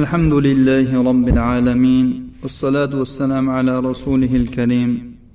[0.00, 2.06] الحمد لله رب العالمين
[2.42, 4.90] والصلاة والسلام على رسوله الكريم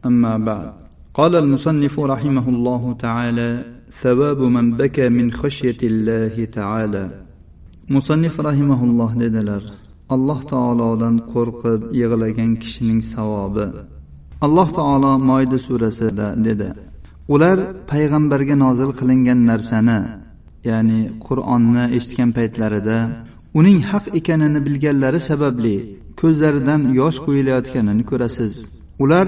[0.06, 0.70] أما بعد
[1.14, 3.50] قال المصنف رحمه الله تعالى
[4.02, 7.06] ثواب من بكى من خشية الله تعالى
[7.90, 9.64] مصنف رحمه الله dedilar
[10.16, 13.68] alloh taolodan qo'rqib yig'lagan kishining savobi
[14.46, 16.70] alloh taolo moyda surasida dedi
[17.34, 17.58] ular
[17.92, 20.00] payg'ambarga nozil qilingan narsani
[20.70, 23.00] ya'ni qur'onni eshitgan paytlarida
[23.60, 25.76] uning haq ekanini bilganlari sababli
[26.22, 28.54] ko'zlaridan yosh quyilayotganini ko'rasiz
[29.04, 29.28] ular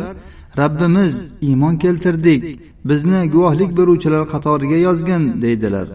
[0.61, 1.13] rabbimiz
[1.47, 2.41] iymon keltirdik
[2.89, 5.87] bizni guvohlik beruvchilar qatoriga yozgin deydilar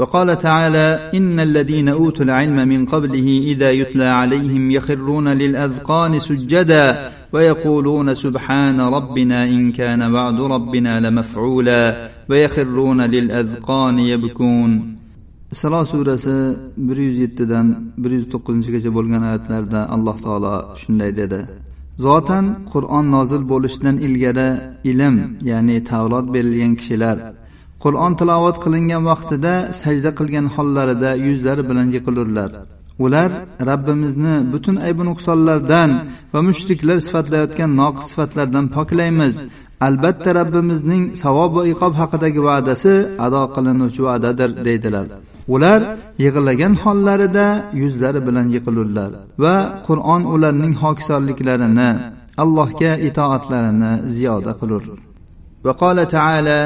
[0.00, 8.14] وقال تعالى إن الذين أوتوا العلم من قبله إذا يتلى عليهم يخرون للأذقان سجدا ويقولون
[8.14, 14.96] سبحان ربنا إن كان وعد ربنا لمفعولا ويخرون للأذقان يبكون
[15.55, 16.35] isro surasi
[16.87, 17.67] bir yuz yettidan
[18.03, 21.39] bir yuz to'qqizinchigacha bo'lgan oyatlarda alloh taolo shunday dedi.
[22.05, 24.49] Zotan qur'on nozil bo'lishidan ilgari
[24.91, 25.15] ilm
[25.49, 27.17] ya'ni tavrot berilgan kishilar
[27.83, 32.51] qur'on tilovat qilingan vaqtida sajda qilgan hollarida yuzlari bilan yiqilurlar.
[33.05, 33.29] Ular
[33.69, 35.89] rabbimizni butun aybi nuqsonlardan
[36.33, 39.35] va mushriklar sifatlayotgan noqis sifatlardan poklaymiz.
[39.87, 42.93] Albatta rabbimizning savob va iqob haqidagi va'dasi
[43.25, 45.07] ado qilinuvchi va'dadir deydilar.
[45.54, 45.80] ular
[46.24, 47.46] yig'lagan hollarida
[47.82, 49.10] yuzlari bilan yiqilurlar
[49.42, 49.56] va
[49.88, 51.90] qur'on ularning hokisorliklarini
[52.42, 54.84] allohga itoatlarini ziyoda qilur
[55.64, 56.60] وقال تعالى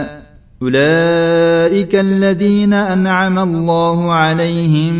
[0.62, 4.94] أولئك الذين أنعم الله عليهم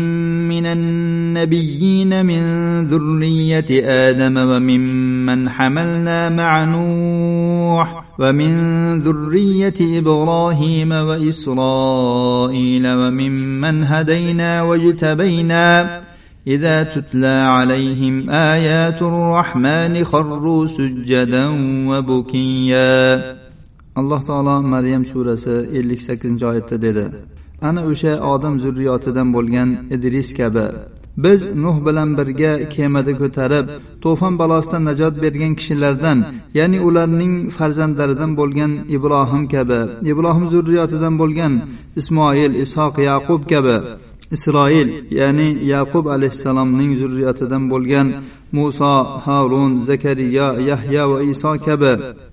[0.48, 2.42] من النبيين من
[2.84, 8.52] ذرية آدم وممن حملنا مع نوح ومن
[9.00, 16.00] ذرية إبراهيم وإسرائيل وممن هدينا واجتبينا
[16.46, 21.48] إذا تتلى عليهم آيات الرحمن خروا سجدا
[21.88, 23.49] وبكيا
[23.98, 27.04] alloh taolo maryam surasi ellik sakkizinchi oyatda dedi.
[27.68, 30.66] Ana o'sha odam zurriyotidan bo'lgan idris kabi.
[31.24, 33.66] Biz nuh bilan birga kemada ko'tarib
[34.04, 36.18] to'fon balosidan najot bergan kishilardan
[36.58, 39.80] ya'ni ularning farzandlaridan bo'lgan ibrohim kabi
[40.12, 41.52] ibrohim zurriyotidan bo'lgan
[42.00, 43.76] ismoil ishoq yaqub kabi
[44.36, 48.06] isroil ya'ni yaqub alayhissalomning zurriyatidan bo'lgan
[48.56, 51.92] muso harun zakariya yahya va iso kabi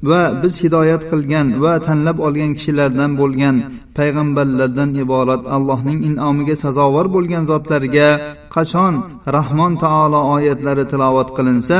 [0.10, 3.56] va biz hidoyat qilgan va tanlab olgan kishilardan bo'lgan
[3.98, 8.10] payg'ambarlardan iborat allohning in'omiga sazovor bo'lgan zotlarga
[8.56, 8.94] qachon
[9.38, 11.80] rahmon taolo oyatlari tilovat qilinsa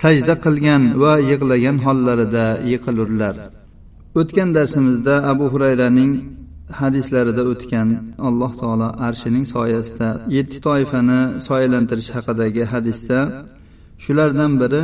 [0.00, 3.34] sajda qilgan va yig'lagan hollarida yiqilurlar.
[4.20, 6.12] O'tgan darsimizda abu hurayraning
[6.80, 7.88] hadislarida o'tgan
[8.28, 13.18] alloh taolo arshining soyasida yetti toifani soyalantirish haqidagi hadisda
[14.04, 14.82] shulardan biri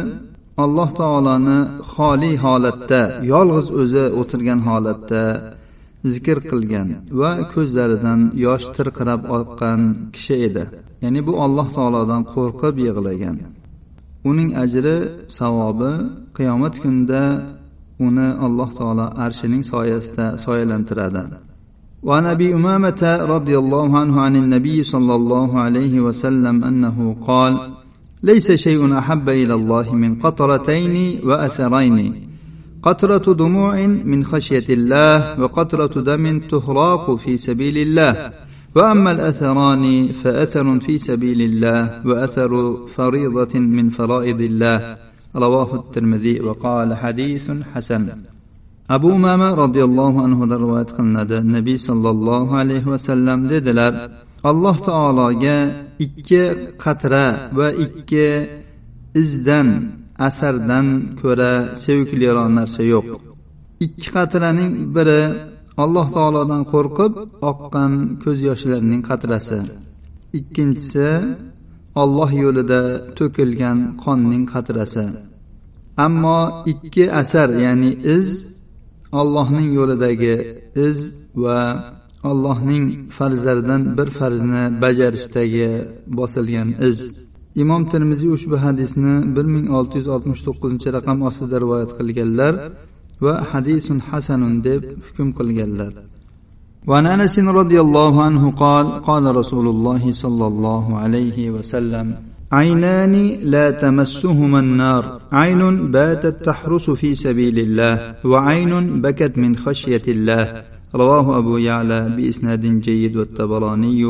[0.65, 1.59] alloh taoloni
[1.93, 3.03] xoli holatda
[3.33, 5.23] yolg'iz o'zi o'tirgan holatda
[6.13, 6.89] zikr qilgan
[7.21, 9.81] va ko'zlaridan yosh tirqirab oqqan
[10.15, 10.65] kishi edi.
[11.05, 13.37] Ya'ni bu alloh taolodan qo'rqib yig'lagan.
[14.31, 14.97] Uning ajri
[15.39, 15.93] savobi
[16.37, 17.23] qiyomat kunida
[18.07, 21.23] uni alloh taolo arshining soyasida soyalantiradi
[22.05, 27.73] وعن أبي أمامة رضي الله عنه عن النبي صلى الله عليه وسلم أنه قال
[28.23, 32.29] ليس شيء أحب إلى الله من قطرتين وأثرين
[32.83, 38.33] قطرة دموع من خشية الله وقطرة دم تهراق في سبيل الله
[38.77, 44.97] وأما الأثران فأثر في سبيل الله وأثر فريضة من فرائض الله.
[45.37, 48.34] رواه الترمذي وقال حديث حسن.
[48.89, 51.37] Abu umama roziyallohu anhudan rivoyat qilinadi.
[51.57, 53.93] Nabiy sollallohu alayhi vasallam dedilar
[54.51, 55.59] alloh taologa
[56.05, 56.43] ikki
[56.85, 57.27] qatra
[57.59, 58.27] va ikki
[59.23, 59.69] izdan
[60.29, 60.87] asardan
[61.21, 61.53] ko'ra
[61.83, 63.07] sevikliroq narsa yo'q.
[63.87, 65.23] Ikki qatraning biri
[65.85, 67.13] alloh taolodan qo'rqib
[67.51, 67.93] oqqan
[68.23, 69.61] ko'z yoshlarining qatrasi.
[70.39, 71.11] Ikkinchisi
[72.03, 72.81] olloh yo'lida
[73.19, 75.07] to'kilgan qonning qatrasi.
[76.07, 76.41] Ammo
[76.73, 78.29] ikki asar ya'ni iz
[79.22, 80.36] allohning yo'lidagi
[80.88, 80.98] iz
[81.44, 81.60] va
[82.32, 82.86] allohning
[83.18, 85.70] farzlaridan bir farzni bajarishdagi
[86.20, 86.98] bosilgan iz
[87.64, 92.54] imom termiziy ushbu hadisni bir ming olti yuz oltmish to'qqizinchi raqam ostida rivoyat qilganlar
[93.26, 95.94] va hadisun hasanun deb hukm qilganlar
[96.90, 102.08] وعن انس رضي الله عنه قال قال رسول الله صلى الله عليه وسلم
[102.52, 103.16] عينان
[103.54, 110.64] لا تمسهما النار عين باتت تحرس في سبيل الله وعين بكت من خشيه الله
[110.96, 114.04] رواه ابو يعلى باسناد جيد والطبراني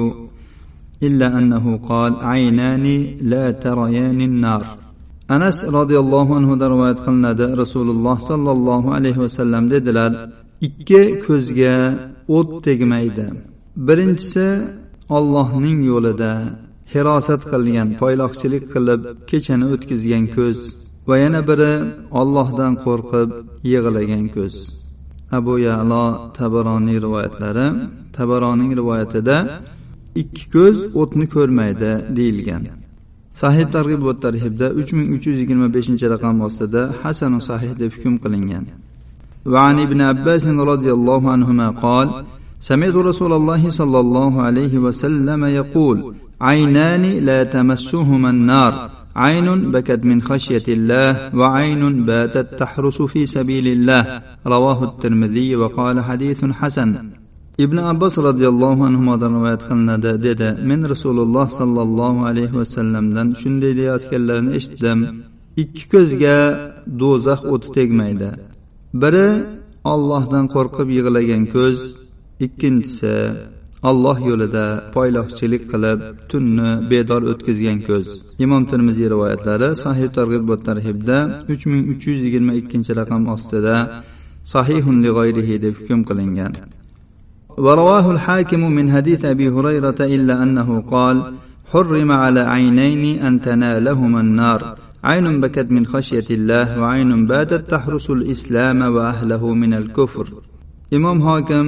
[1.03, 2.85] إلا أنه قال عينان
[3.21, 4.63] لا تريان النار
[5.35, 10.11] anas roziyallohu anhudan rivoyat qilinadi rasululloh sollallohu alayhi vasallam dedilar
[10.67, 11.77] ikki ko'zga
[12.37, 13.25] o't tegmaydi
[13.87, 14.47] birinchisi
[15.17, 16.33] ollohning yo'lida
[16.93, 20.59] hirosat qilgan poyloqchilik qilib kechani o'tkazgan ko'z
[21.09, 21.73] va yana biri
[22.21, 23.29] ollohdan qo'rqib
[23.71, 24.55] yig'lagan ko'z
[25.37, 26.05] abu yalo
[26.39, 27.67] tabaroniy rivoyatlari
[28.17, 29.37] tabaroniyning rivoyatida
[30.21, 32.63] ikki ko'z o'tni ko'rmaydi deyilgan
[33.41, 37.91] sahih targ'ib va tarhibda uch ming uch yuz yigirma beshinchi raqam ostida hasanu sahih deb
[37.95, 38.65] hukm qilingan
[39.53, 42.07] وعن ابن عباس رضي الله عنهما قال
[42.69, 45.97] سمعت رسول الله صلى الله عليه وسلم يقول
[46.41, 48.73] عينان لا تمسهما النار
[49.15, 56.45] عين بكت من خشية الله وعين باتت تحرس في سبيل الله رواه الترمذي وقال حديث
[56.45, 56.89] حسن
[57.65, 64.99] ibn abbos roziyallohu anhudan rivoyat qilinadi dedi men rasululloh sollallohu alayhi vasallamdan shunday deyayotganlarini eshitdim
[65.63, 66.37] ikki ko'zga
[67.01, 68.29] do'zax o'ti tegmaydi
[69.01, 69.27] biri
[69.93, 71.77] ollohdan qo'rqib yig'lagan ko'z
[72.45, 73.15] ikkinchisi
[73.89, 74.65] alloh yo'lida
[74.95, 75.99] poyloqchilik qilib
[76.31, 78.07] tunni bedor o'tkazgan ko'z
[78.45, 81.17] imom termiziy rivoyatlari sahih targ'ib va tarhibda
[81.53, 83.75] uch ming uch yuz yigirma ikkinchi raqam ostida
[84.53, 86.53] sahihun li deb hukm qilingan
[87.65, 91.17] ورواه الحاكم من حديث أبي هريرة إلا أنه قال
[91.71, 94.61] حرم على عينين أن تنالهما النار
[95.03, 100.27] عين بكت من خشية الله وعين باتت تحرس الإسلام وأهله من الكفر
[100.96, 101.66] imom hokim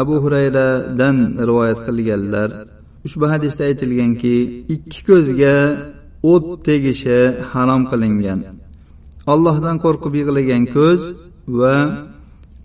[0.00, 1.16] abu hurayradan
[1.48, 2.48] rivoyat qilganlar
[3.06, 4.34] ushbu hadisda aytilganki
[4.74, 5.54] ikki ko'zga
[6.32, 7.18] o't tegishi
[7.52, 8.40] harom qilingan.
[9.32, 11.00] Allohdan qo'rqib yig'lagan ko'z
[11.60, 11.76] va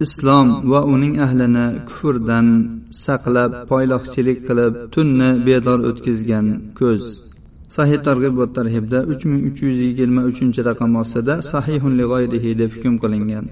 [0.06, 2.48] islom va uning ahlini kufrdan
[3.06, 6.46] saqlab poyloqchilik qilib tunni bedor o'tkazgan
[6.80, 7.04] ko'z.
[7.76, 12.06] Sahih targ'ib va tarhibda uch ming uch yuz yigirma uchinchi raqam ostida sahihun li
[12.62, 13.46] deb hukm qilingan.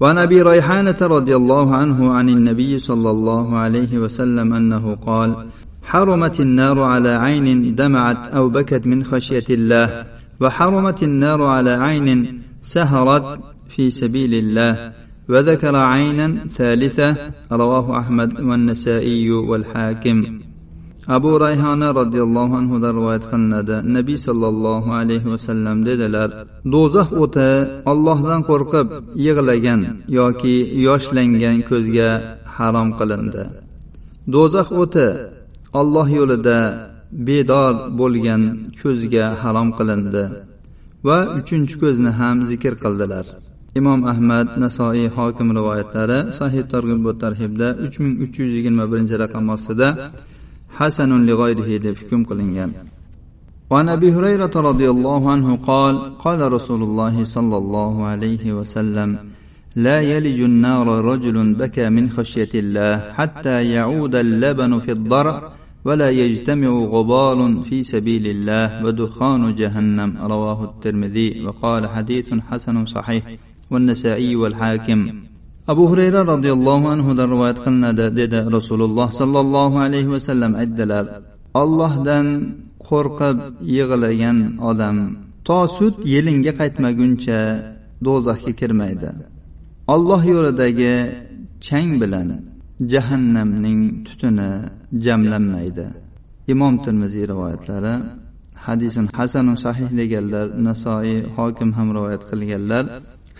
[0.00, 5.46] وعن أبي ريحانة رضي الله عنه عن النبي صلى الله عليه وسلم أنه قال
[5.82, 10.06] حرمت النار على عين دمعت أو بكت من خشية الله
[10.40, 14.92] وحرمت النار على عين سهرت في سبيل الله
[15.28, 17.16] وذكر عينا ثالثة
[17.52, 20.40] رواه أحمد والنسائي والحاكم.
[21.06, 23.76] Abu rayhona roziyallohu anhudan rivoyat qilinadi.
[23.96, 26.28] Nabiy sollallohu alayhi vasallam dedilar
[26.74, 27.48] do'zax o'ti
[27.92, 28.86] ollohdan qo'rqib
[29.26, 29.80] yig'lagan
[30.18, 30.56] yoki
[30.86, 32.10] yoshlangan ko'zga
[32.56, 33.42] harom qilindi.
[34.34, 35.06] Do'zax o'ti
[35.80, 36.58] olloh yo'lida
[37.26, 38.42] bedor bo'lgan
[38.80, 40.24] ko'zga harom qilindi
[41.06, 43.26] va uchinchi ko'zni ham zikr qildilar.
[43.80, 49.44] Imom ahmad nasoiy hokim rivoyatlari sahih targ'ib tarhibda uch ming uch yuz yigirma birinchi raqam
[49.54, 49.88] ostida
[50.78, 52.22] hasanun lig'oyrihi deb hukm
[53.70, 59.18] وعن أبي هريرة رضي الله عنه قال قال رسول الله صلى الله عليه وسلم
[59.76, 65.52] لا يلج النار رجل بكى من خشية الله حتى يعود اللبن في الضرع
[65.84, 70.10] ولا يجتمع غبار في سبيل الله ودخان جهنم.
[70.22, 73.24] رواه الترمذي وقال حديث حسن صحيح
[73.70, 75.00] والنسائي والحاكم.
[75.72, 81.04] Abu hurayra roziyallohu anhudan rivoyat qilinadi dedi rasululloh sollallohu alayhi vasallam aytdilar
[81.62, 82.26] ollohdan
[82.88, 83.38] qo'rqib
[83.76, 84.38] yig'lagan
[84.70, 84.96] odam
[85.46, 87.40] to sut yelinga qaytmaguncha
[88.06, 89.10] do'zaxga kirmaydi.
[89.94, 90.94] Olloh yo'lidagi
[91.66, 92.28] chang bilan
[92.92, 94.50] jahannamning tutuni
[95.06, 95.86] jamlanmaydi.
[96.52, 97.94] Imom termiziy rivoyatlari
[98.66, 102.84] hadisin hasanun sahih deganlar nasoiy hokim ham rivoyat qilganlar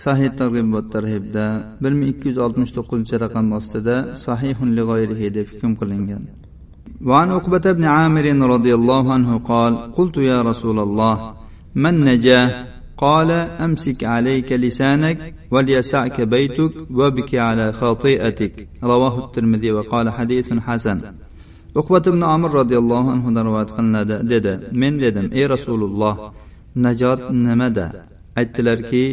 [0.06, 1.46] sahih targ'ib va tarhibda
[1.84, 6.24] bir ming ikki yuz oltmish to'qqizinchi raqam ostida sahihun lig'oyrihi deb hukm qilingan
[7.10, 8.26] وعن عقبة بن عامر
[8.56, 11.16] رضي الله عنه قال قلت يا رسول الله
[11.84, 12.50] من نجاه
[13.04, 13.30] قال
[13.66, 15.18] أمسك عليك لسانك
[15.54, 18.54] وليسعك بيتك وابك على خاطئتك
[18.92, 21.00] رواه الترمذي وقال حديث حسن
[21.76, 26.16] uqbat ibn amir roziyallohu anhudan rivoyat qilinadi dedi men dedim ey rasululloh
[26.86, 27.86] najot nimada
[28.40, 29.04] aytdilarki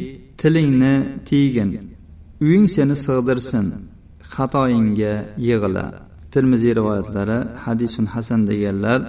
[0.41, 0.93] tilingni
[1.27, 1.69] tiygin.
[2.43, 3.65] Uying seni sig'dirsin.
[4.33, 5.13] Xatoyingga
[5.47, 5.85] yig'la
[6.33, 8.99] termiziy rivoyatlari hadisun hasan deganlar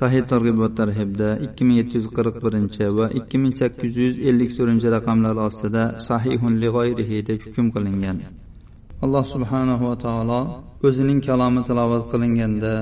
[0.00, 4.14] sahih targ'ibot va tarhibda ikki ming yetti yuz qirq birinchi va ikki ming sakkiz yuz
[4.28, 8.16] ellik to'rtinchi raqamlar ostida sahihun lig'oyrihi deb hukm qilingan.
[9.04, 10.40] Alloh subhanahu va taolo
[10.86, 12.74] o'zining kalomi tilovat qilinganda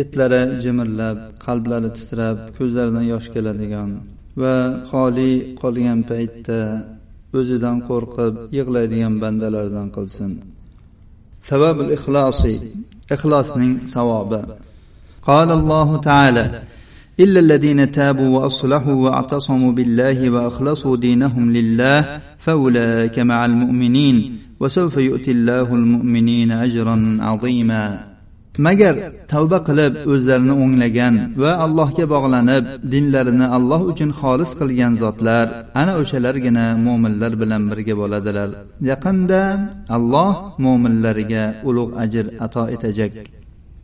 [0.00, 3.90] etlari jimirlab qalblari titrab ko'zlaridan yosh keladigan
[4.40, 4.54] va
[4.90, 6.60] xoli qolgan paytda
[7.40, 10.30] o'zidan qo'rqib yig'laydigan bandalardan qilsin.
[11.48, 12.54] Sababul ixlosi
[13.14, 14.42] ixlosning savobi.
[15.24, 16.62] قال الله تعالى
[17.20, 25.74] إلا الذين تابوا وأصلحوا واعتصموا بالله وأخلصوا دينهم لله فأولئك مع المؤمنين وسوف يؤتي الله
[25.74, 28.13] المؤمنين أجرا عظيما
[28.65, 28.95] magar
[29.31, 35.45] tavba qilib o'zlarini o'nglagan va allohga bog'lanib dinlarini alloh uchun xolis qilgan zotlar
[35.81, 38.49] ana o'shalargina mo'minlar bilan birga bo'ladilar
[38.89, 39.41] yaqinda
[39.97, 40.33] alloh
[40.65, 43.13] mo'minlariga ulug' ajr ato etajak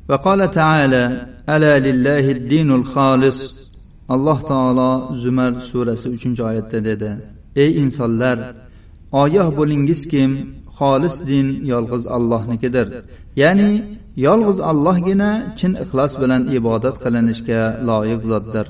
[0.09, 1.03] وقال تعالى
[1.55, 3.39] ألا لله الدين الخالص
[4.13, 4.91] alloh taolo
[5.23, 7.09] zumar surasi uchinchi oyatda dedi
[7.63, 8.37] ey insonlar
[9.23, 10.29] ogoh bo'lingizkim
[10.79, 12.87] xolis din yolg'iz allohnikidir
[13.41, 13.71] ya'ni
[14.27, 18.67] yolg'iz allohgina chin ixlos bilan ibodat qilinishga loyiq zotdir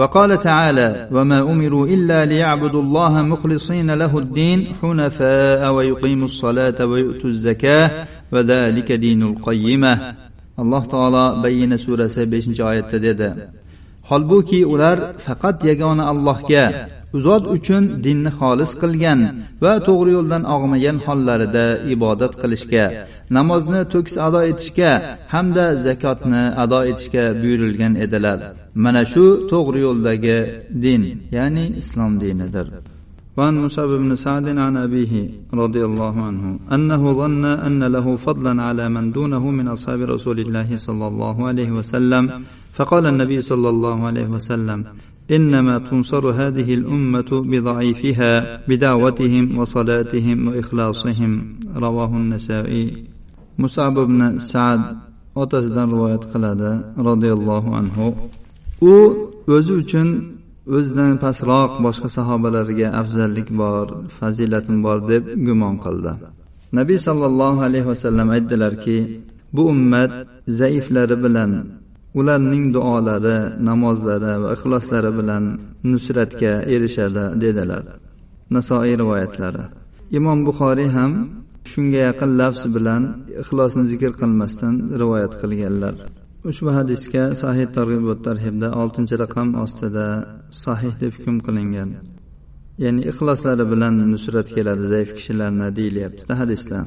[0.00, 7.90] وقال تعالى وما امروا الا ليعبدوا الله مخلصين له الدين حنفاء ويقيموا الصلاه ويؤتوا الزكاه
[8.32, 9.94] وذلك دين القيمه
[10.62, 13.28] alloh taolo bayyina surasi beshinchi oyatda dedi
[14.10, 16.64] holbuki ular faqat yagona allohga
[17.24, 19.20] zot uchun dinni xolis qilgan
[19.64, 22.84] va to'g'ri yo'ldan og'magan hollarida ibodat qilishga
[23.36, 24.92] namozni to'kis ado etishga
[25.34, 28.38] hamda zakotni ado etishga buyurilgan edilar
[28.84, 30.38] mana shu to'g'ri yo'ldagi
[30.84, 31.02] din
[31.36, 32.68] ya'ni islom dinidir
[33.38, 35.14] وعن مصعب بن سعد عن أبيه
[35.62, 36.44] رضي الله عنه
[36.76, 41.70] أنه ظن أن له فضلا على من دونه من أصحاب رسول الله صلى الله عليه
[41.78, 42.24] وسلم
[42.78, 44.84] فقال النبي صلى الله عليه وسلم
[45.30, 51.30] إنما تنصر هذه الأمة بضعيفها بدعوتهم وصلاتهم وإخلاصهم
[51.76, 53.04] رواه النسائي
[53.58, 54.80] مصعب بن سعد
[55.42, 56.70] otasidan rivoyat qiladi
[57.08, 58.06] roziyallohu anhu
[58.92, 58.94] u
[59.54, 60.08] o'zi uchun
[60.76, 63.86] o'zidan pastroq boshqa sahobalarga afzallik bor
[64.18, 66.12] fazilatim bor deb gumon qildi
[66.78, 68.98] nabiy sollallohu alayhi vasallam aytdilarki
[69.54, 70.12] bu ummat
[70.60, 71.50] zaiflari bilan
[72.19, 73.37] ularning duolari
[73.69, 75.43] namozlari va ixloslari bilan
[75.91, 77.83] nusratga erishadi dedilar.
[78.55, 79.63] Nasoiy rivoyatlari.
[80.17, 81.11] Imom buxoriy ham
[81.71, 83.03] shunga yaqin lafz bilan
[83.41, 85.95] ixlosni zikr qilmasdan rivoyat qilganlar.
[86.49, 90.07] Ushbu hadisga sahih targ'ibot tarhibda oltinchi raqam ostida
[90.63, 91.89] sahih deb hukm qilingan.
[92.83, 96.79] Ya'ni ixloslari bilan nusrat keladi zaif kishilarni deyilyaptida hadisda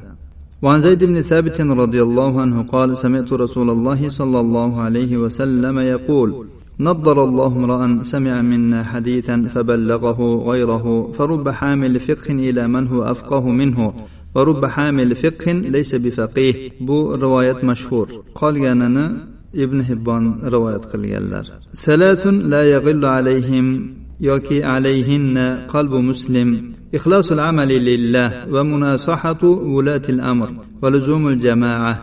[0.63, 5.79] وعن زيد بن ثابت رضي الله عنه قال سمعت رسول الله صلى الله عليه وسلم
[5.79, 6.47] يقول
[6.79, 13.49] نضر الله امرأ سمع منا حديثا فبلغه غيره فرب حامل فقه إلى من هو أفقه
[13.49, 13.93] منه
[14.35, 16.69] ورب حامل فقه ليس بفقيه.
[16.81, 18.23] بو رواية مشهور.
[18.35, 21.43] قال جاننا ابن هبان رواية قليلر
[21.75, 23.93] ثلاث لا يغل عليهم.
[24.20, 25.38] يوكي عليهن
[25.74, 26.48] قلب مسلم
[26.94, 30.48] إخلاص العمل لله ومناصحة ولاة الأمر
[30.82, 31.94] ولزوم الجماعة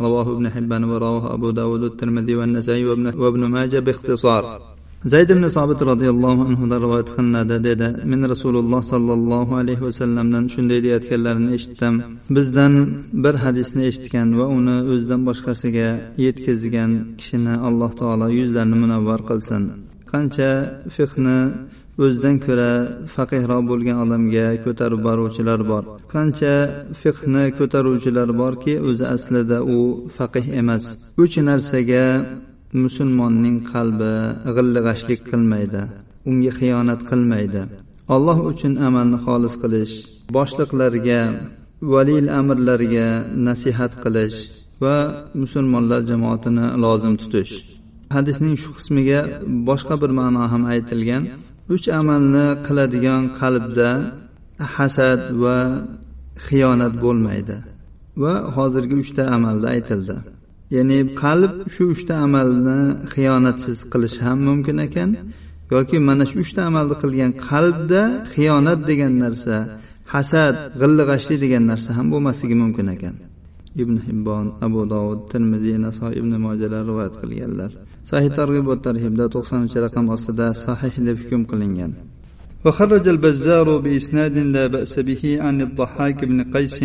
[0.00, 4.44] رواه ابن حبان ورواه أبو داود والترمذي والنسائي وابن, وابن ماجه باختصار
[5.06, 11.50] zayd ibn sobit roziyallohu anhudan rivoyat qilinadi dedi men rasululloh sollallohu alayhi vasallamdan shunday deyayotganlarini
[11.56, 11.94] eshitdim
[12.36, 12.72] bizdan
[13.24, 15.88] bir hadisni eshitgan va uni o'zidan boshqasiga
[16.24, 19.62] yetkazgan kishini alloh taolo yuzlarini munavvar qilsin
[20.13, 20.49] Qancha
[20.95, 21.39] fiqni
[22.03, 22.71] o'zidan ko'ra
[23.15, 25.83] faqihroq bo'lgan odamga ko'tarib boruvchilar bor.
[26.13, 26.53] Qancha
[27.01, 29.79] fiqhni ko'taruvchilar borki o'zi aslida u
[30.17, 30.83] faqih emas.
[31.23, 32.05] Uch narsaga
[32.83, 34.13] musulmonning qalbi
[34.55, 35.81] g'illig'ashlik qilmaydi
[36.29, 37.61] unga xiyonat qilmaydi.
[38.15, 39.93] Alloh uchun amalni xolis qilish
[40.35, 41.21] boshliqlarga
[41.93, 43.07] valil amrlarga
[43.47, 44.37] nasihat qilish
[44.83, 44.97] va
[45.41, 47.53] musulmonlar jamoatini lozim tutish.
[48.15, 49.19] Hadisning shu qismiga
[49.69, 51.23] boshqa bir ma'no ham aytilgan.
[51.73, 53.89] Uch amalni qiladigan qalbda
[54.75, 55.59] hasad va
[56.47, 57.57] xiyonat bo'lmaydi.
[58.21, 60.15] Va hozirgi uchta amalda aytildi.
[60.75, 62.79] Ya'ni qalb shu uchta amalni
[63.13, 65.09] xiyonatsiz qilish ham mumkin ekan
[65.73, 68.01] yoki mana shu uchta amalni qilgan qalbda
[68.33, 69.55] xiyonat degan narsa
[70.13, 73.15] hasad g'illig'ashlik degan narsa ham bo'lmasligi mumkin ekan.
[73.81, 77.71] Ibn hibbon abu dovud termiziy nasoiy ibn mojalar rivoyat qilganlar
[78.09, 81.93] sahih targ'ib va tarhibda to'qsoninchi raqam ostida sahih deb hukm qilingan
[82.65, 86.83] وخرج البزار بإسناد لا بأس به عن الضحاك بن قيس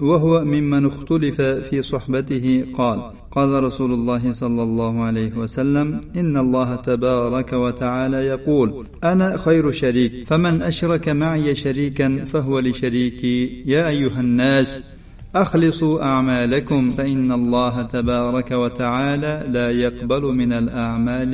[0.00, 6.76] وهو ممن اختلف في صحبته قال قال رسول الله صلى الله عليه وسلم إن الله
[6.76, 13.62] تبارك وتعالى يقول أنا خير شريك فمن أشرك معي شريكا فهو لشريكي.
[13.66, 14.99] يا أيها الناس
[15.35, 21.33] أخلصوا أعمالكم فإن الله تبارك وتعالى لا يقبل من الأعمال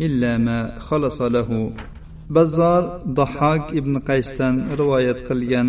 [0.00, 1.72] إلا ما خلص له
[2.36, 2.82] bazzor
[3.20, 5.68] dahhok ibn qaysdan rivoyat qilgan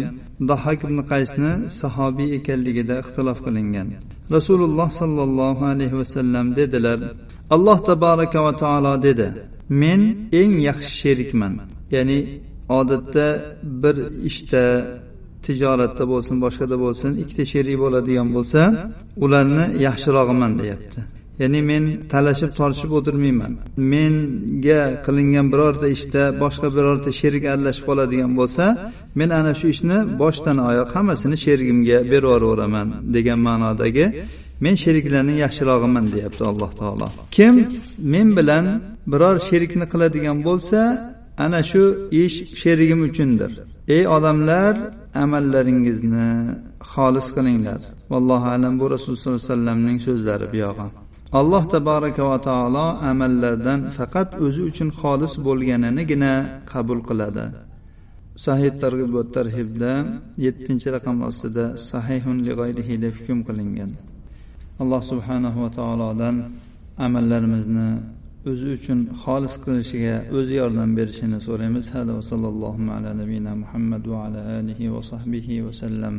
[0.50, 1.51] dahhok ibn qaysni
[1.82, 3.88] sahobiy ekanligida ixtilof qilingan
[4.36, 7.00] rasululloh sollallohu alayhi vasallam dedilar
[7.56, 9.27] alloh tabaraka va taolo dedi
[9.82, 10.01] men
[10.42, 11.53] eng yaxshi sherikman
[11.96, 12.20] ya'ni
[12.80, 13.27] odatda
[13.82, 13.96] bir
[14.30, 14.65] ishda
[15.47, 18.61] tijoratda bo'lsin boshqada bo'lsin ikkita sherik bo'ladigan bo'lsa
[19.25, 21.00] ularni yaxshirog'iman deyapti.
[21.42, 23.52] Ya'ni men talashib tortishib o'tirmayman.
[23.92, 28.64] Menga qilingan birorta ishda boshqa birorta sherik aralashib qoladigan bo'lsa
[29.18, 34.07] men ana shu ishni boshdan oyoq hammasini sherigimga berib yuboraveraman degan ma'nodagi
[34.64, 37.09] men sheriklarni yaxshirog'iman deyapti alloh taolo.
[37.37, 37.54] Kim
[38.14, 38.64] men bilan
[39.12, 40.80] biror sherikni qiladigan bo'lsa
[41.45, 41.83] ana shu
[42.25, 43.50] ish sherigim uchundir.
[43.97, 44.75] Ey odamlar
[45.25, 46.31] amallaringizni
[46.93, 47.81] xolis qilinglar.
[48.13, 50.89] Vallohu alam bu rasululloh sollallohu alayhi vasallamning so'zlari buyog'i
[51.33, 56.33] alloh taboraka va taolo amallardan faqat o'zi uchun xolis bo'lganinigina
[56.73, 57.45] qabul qiladi.
[58.45, 59.93] Sahih targ'ib va tarhibda
[60.45, 63.91] yettinchi raqam ostida sahihun lig'ayrihi deb hukm qilingan.
[64.83, 66.37] Alloh subhanahu va taolodan
[67.07, 67.89] amallarimizni
[68.50, 71.87] o'zi uchun xolis qilishiga o'zi yordam berishini so'raymiz.
[71.97, 76.17] Hada va sallallohu ala nabiyina muhammad va ala alihi va sahbihi vasallam